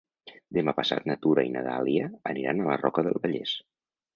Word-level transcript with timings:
Demà 0.57 0.73
passat 0.77 1.05
na 1.09 1.17
Tura 1.27 1.45
i 1.49 1.53
na 1.57 1.63
Dàlia 1.67 2.09
aniran 2.33 2.65
a 2.65 2.69
la 2.71 2.81
Roca 2.85 3.05
del 3.09 3.21
Vallès. 3.27 3.57